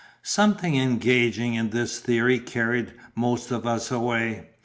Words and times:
Something 0.23 0.77
engaging 0.81 1.53
in 1.53 1.69
this 1.69 1.99
theory 1.99 2.39
carried 2.39 2.87
the 2.87 2.93
most 3.13 3.51
of 3.51 3.67
us 3.67 3.91
away. 3.91 4.47